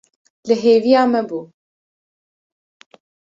[0.47, 1.39] Li hêviya me bû.